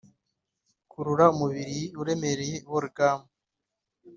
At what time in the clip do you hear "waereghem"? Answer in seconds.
2.71-3.19